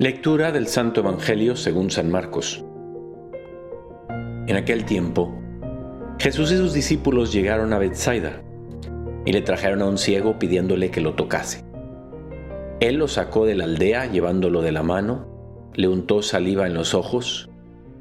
[0.00, 2.64] Lectura del Santo Evangelio según San Marcos.
[4.46, 5.38] En aquel tiempo,
[6.18, 8.40] Jesús y sus discípulos llegaron a Bethsaida
[9.26, 11.66] y le trajeron a un ciego pidiéndole que lo tocase.
[12.80, 16.94] Él lo sacó de la aldea llevándolo de la mano, le untó saliva en los
[16.94, 17.50] ojos,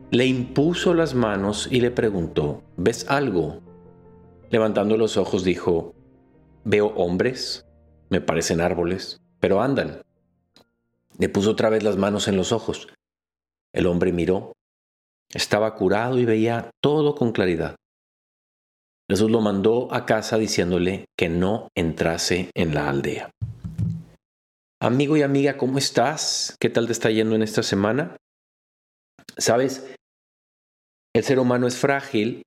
[0.10, 3.60] le impuso las manos y le preguntó, ¿ves algo?
[4.50, 5.94] Levantando los ojos dijo,
[6.64, 7.68] veo hombres,
[8.10, 10.00] me parecen árboles, pero andan.
[11.20, 12.88] Le puso otra vez las manos en los ojos.
[13.74, 14.54] El hombre miró.
[15.32, 17.76] Estaba curado y veía todo con claridad.
[19.10, 23.32] Jesús lo mandó a casa diciéndole que no entrase en la aldea.
[24.82, 26.56] Amigo y amiga, ¿cómo estás?
[26.60, 28.16] ¿Qué tal te está yendo en esta semana?
[29.38, 29.94] Sabes,
[31.14, 32.44] el ser humano es frágil.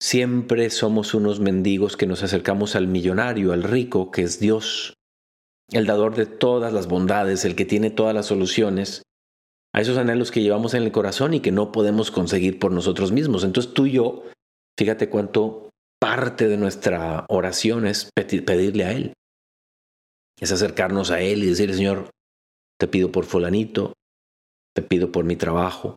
[0.00, 4.97] Siempre somos unos mendigos que nos acercamos al millonario, al rico, que es Dios
[5.70, 9.02] el dador de todas las bondades, el que tiene todas las soluciones,
[9.74, 13.12] a esos anhelos que llevamos en el corazón y que no podemos conseguir por nosotros
[13.12, 13.44] mismos.
[13.44, 14.24] Entonces tú y yo,
[14.78, 19.12] fíjate cuánto parte de nuestra oración es pedirle a Él.
[20.40, 22.10] Es acercarnos a Él y decirle, Señor,
[22.78, 23.92] te pido por fulanito,
[24.74, 25.96] te pido por mi trabajo,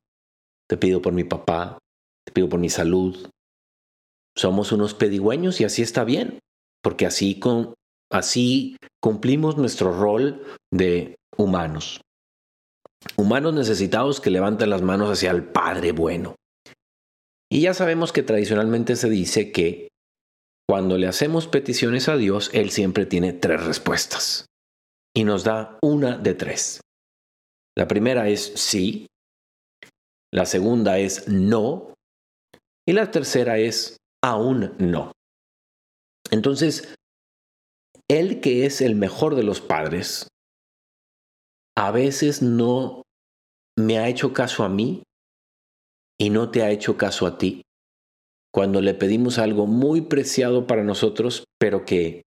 [0.67, 1.77] te pido por mi papá,
[2.25, 3.29] te pido por mi salud.
[4.35, 6.39] Somos unos pedigüeños y así está bien,
[6.81, 7.75] porque así con,
[8.11, 12.01] Así cumplimos nuestro rol de humanos.
[13.17, 16.35] Humanos necesitados que levantan las manos hacia el Padre bueno.
[17.49, 19.87] Y ya sabemos que tradicionalmente se dice que
[20.69, 24.45] cuando le hacemos peticiones a Dios, Él siempre tiene tres respuestas.
[25.15, 26.79] Y nos da una de tres.
[27.75, 29.07] La primera es sí,
[30.33, 31.93] la segunda es no
[32.87, 35.11] y la tercera es aún no.
[36.29, 36.95] Entonces,
[38.11, 40.27] él que es el mejor de los padres,
[41.77, 43.03] a veces no
[43.77, 45.03] me ha hecho caso a mí
[46.19, 47.61] y no te ha hecho caso a ti.
[48.53, 52.23] Cuando le pedimos algo muy preciado para nosotros, pero que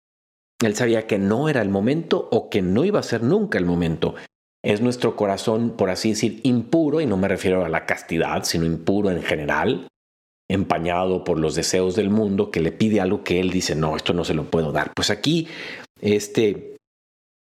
[0.61, 3.65] él sabía que no era el momento o que no iba a ser nunca el
[3.65, 4.15] momento.
[4.63, 8.65] Es nuestro corazón, por así decir, impuro, y no me refiero a la castidad, sino
[8.65, 9.87] impuro en general,
[10.49, 14.13] empañado por los deseos del mundo, que le pide algo que él dice, no, esto
[14.13, 14.91] no se lo puedo dar.
[14.95, 15.47] Pues aquí
[16.01, 16.77] este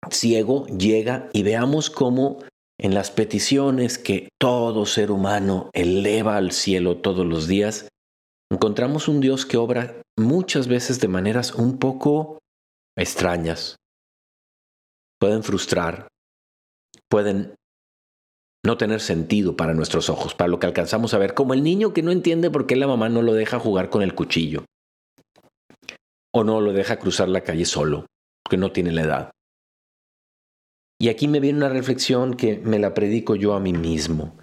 [0.09, 2.39] ciego llega y veamos cómo
[2.79, 7.87] en las peticiones que todo ser humano eleva al cielo todos los días,
[8.51, 12.39] encontramos un Dios que obra muchas veces de maneras un poco
[12.97, 13.77] extrañas.
[15.19, 16.07] Pueden frustrar,
[17.09, 17.55] pueden
[18.65, 21.93] no tener sentido para nuestros ojos, para lo que alcanzamos a ver, como el niño
[21.93, 24.65] que no entiende por qué la mamá no lo deja jugar con el cuchillo
[26.33, 28.07] o no lo deja cruzar la calle solo,
[28.43, 29.31] porque no tiene la edad.
[30.99, 34.37] Y aquí me viene una reflexión que me la predico yo a mí mismo.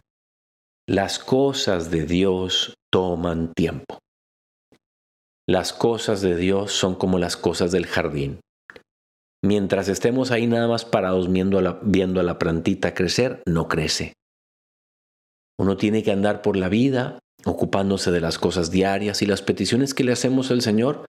[0.89, 3.99] Las cosas de Dios toman tiempo.
[5.47, 8.41] Las cosas de Dios son como las cosas del jardín.
[9.45, 13.67] Mientras estemos ahí nada más parados viendo a, la, viendo a la plantita crecer, no
[13.69, 14.15] crece.
[15.59, 19.95] Uno tiene que andar por la vida ocupándose de las cosas diarias y las peticiones
[19.95, 21.07] que le hacemos al Señor,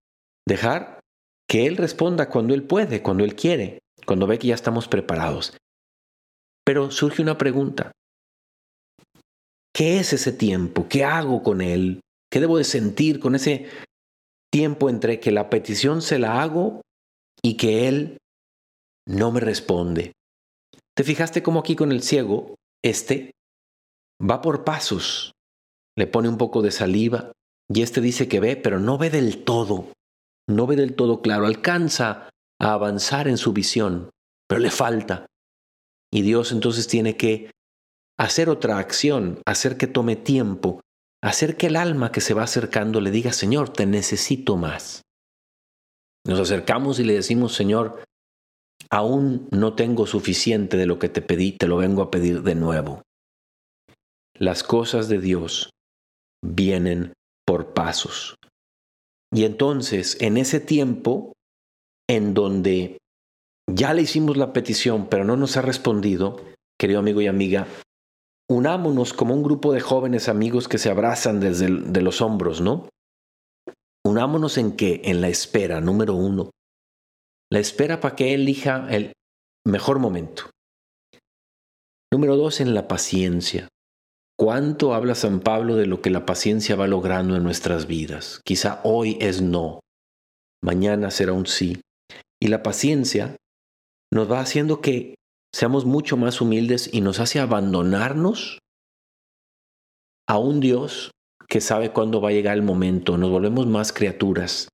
[0.47, 0.99] dejar
[1.47, 5.55] que Él responda cuando Él puede, cuando Él quiere, cuando ve que ya estamos preparados.
[6.65, 7.91] Pero surge una pregunta.
[9.75, 10.87] ¿Qué es ese tiempo?
[10.87, 12.01] ¿Qué hago con Él?
[12.31, 13.67] ¿Qué debo de sentir con ese
[14.51, 16.81] tiempo entre que la petición se la hago
[17.41, 18.17] y que Él
[19.07, 20.13] no me responde.
[20.95, 23.31] ¿Te fijaste cómo aquí con el ciego, este
[24.21, 25.33] va por pasos,
[25.97, 27.31] le pone un poco de saliva
[27.69, 29.91] y este dice que ve, pero no ve del todo,
[30.47, 34.09] no ve del todo claro, alcanza a avanzar en su visión,
[34.47, 35.25] pero le falta.
[36.11, 37.51] Y Dios entonces tiene que
[38.17, 40.81] hacer otra acción, hacer que tome tiempo,
[41.23, 45.01] hacer que el alma que se va acercando le diga, Señor, te necesito más.
[46.25, 48.03] Nos acercamos y le decimos, Señor,
[48.93, 52.53] aún no tengo suficiente de lo que te pedí, te lo vengo a pedir de
[52.53, 53.01] nuevo.
[54.37, 55.71] Las cosas de Dios
[56.45, 57.13] vienen
[57.43, 58.35] por pasos.
[59.33, 61.33] Y entonces, en ese tiempo,
[62.07, 62.99] en donde
[63.67, 66.43] ya le hicimos la petición, pero no nos ha respondido,
[66.79, 67.65] querido amigo y amiga,
[68.47, 72.89] unámonos como un grupo de jóvenes amigos que se abrazan desde de los hombros, ¿no?
[74.05, 76.51] Unámonos en que, en la espera, número uno,
[77.53, 79.13] la espera para que elija el
[79.63, 80.49] mejor momento.
[82.11, 83.67] Número dos, en la paciencia.
[84.35, 88.41] ¿Cuánto habla San Pablo de lo que la paciencia va logrando en nuestras vidas?
[88.43, 89.81] Quizá hoy es no,
[90.63, 91.79] mañana será un sí,
[92.41, 93.35] y la paciencia
[94.11, 95.13] nos va haciendo que
[95.53, 98.57] seamos mucho más humildes y nos hace abandonarnos
[100.27, 101.11] a un Dios
[101.47, 103.15] que sabe cuándo va a llegar el momento.
[103.19, 104.69] Nos volvemos más criaturas.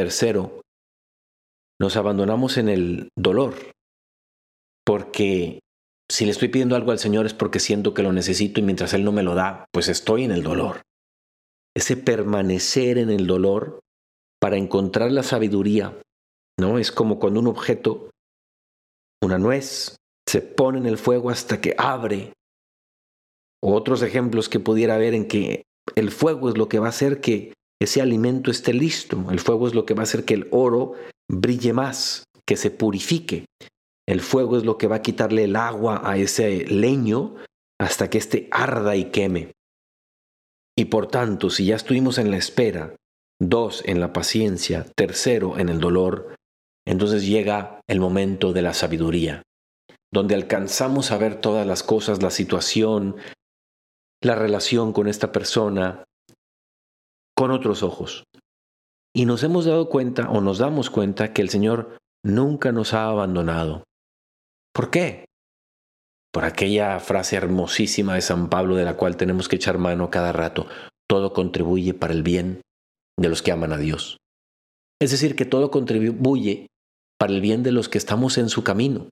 [0.00, 0.62] Tercero,
[1.78, 3.54] nos abandonamos en el dolor,
[4.82, 5.60] porque
[6.10, 8.94] si le estoy pidiendo algo al Señor es porque siento que lo necesito y mientras
[8.94, 10.80] Él no me lo da, pues estoy en el dolor.
[11.76, 13.80] Ese permanecer en el dolor
[14.40, 16.00] para encontrar la sabiduría,
[16.58, 16.78] ¿no?
[16.78, 18.08] Es como cuando un objeto,
[19.22, 22.32] una nuez, se pone en el fuego hasta que abre.
[23.62, 25.64] O otros ejemplos que pudiera haber en que
[25.94, 29.26] el fuego es lo que va a hacer que ese alimento esté listo.
[29.30, 30.94] El fuego es lo que va a hacer que el oro
[31.28, 33.46] brille más, que se purifique.
[34.06, 37.36] El fuego es lo que va a quitarle el agua a ese leño
[37.80, 39.52] hasta que éste arda y queme.
[40.76, 42.94] Y por tanto, si ya estuvimos en la espera,
[43.40, 46.34] dos en la paciencia, tercero en el dolor,
[46.86, 49.42] entonces llega el momento de la sabiduría,
[50.12, 53.16] donde alcanzamos a ver todas las cosas, la situación,
[54.22, 56.04] la relación con esta persona,
[57.40, 58.24] con otros ojos.
[59.16, 63.06] Y nos hemos dado cuenta o nos damos cuenta que el Señor nunca nos ha
[63.06, 63.84] abandonado.
[64.74, 65.24] ¿Por qué?
[66.34, 70.32] Por aquella frase hermosísima de San Pablo de la cual tenemos que echar mano cada
[70.32, 70.66] rato.
[71.08, 72.60] Todo contribuye para el bien
[73.18, 74.18] de los que aman a Dios.
[75.00, 76.66] Es decir, que todo contribuye
[77.18, 79.08] para el bien de los que estamos en su camino.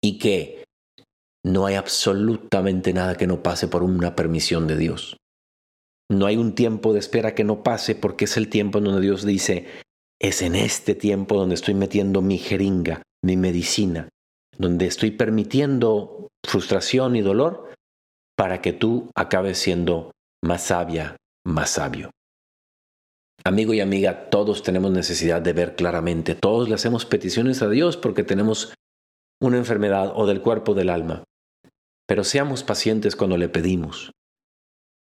[0.00, 0.62] Y que
[1.44, 5.16] no hay absolutamente nada que no pase por una permisión de Dios.
[6.10, 9.00] No hay un tiempo de espera que no pase porque es el tiempo en donde
[9.00, 9.66] Dios dice,
[10.20, 14.08] es en este tiempo donde estoy metiendo mi jeringa, mi medicina,
[14.56, 17.72] donde estoy permitiendo frustración y dolor
[18.36, 20.12] para que tú acabes siendo
[20.42, 22.10] más sabia, más sabio.
[23.44, 27.96] Amigo y amiga, todos tenemos necesidad de ver claramente, todos le hacemos peticiones a Dios
[27.96, 28.74] porque tenemos
[29.40, 31.24] una enfermedad o del cuerpo o del alma.
[32.06, 34.12] Pero seamos pacientes cuando le pedimos.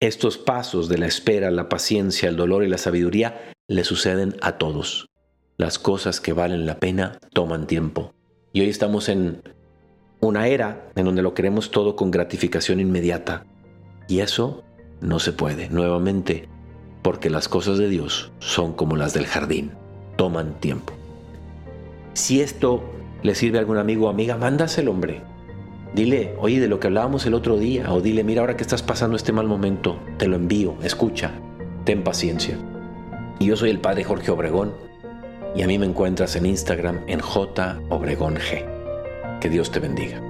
[0.00, 4.52] Estos pasos de la espera, la paciencia, el dolor y la sabiduría le suceden a
[4.52, 5.11] todos.
[5.58, 8.14] Las cosas que valen la pena toman tiempo.
[8.55, 9.43] Y hoy estamos en
[10.20, 13.44] una era en donde lo queremos todo con gratificación inmediata.
[14.08, 14.64] Y eso
[15.02, 15.69] no se puede.
[15.69, 16.49] Nuevamente,
[17.02, 19.73] porque las cosas de Dios son como las del jardín,
[20.17, 20.94] toman tiempo.
[22.14, 22.82] Si esto
[23.23, 25.20] le sirve a algún amigo o amiga, mándaselo, hombre.
[25.94, 28.82] Dile, oye, de lo que hablábamos el otro día, o dile, mira, ahora que estás
[28.82, 31.32] pasando este mal momento, te lo envío, escucha,
[31.84, 32.56] ten paciencia.
[33.40, 34.72] Y yo soy el padre Jorge Obregón,
[35.56, 38.64] y a mí me encuentras en Instagram en J Obregón G.
[39.40, 40.29] Que Dios te bendiga.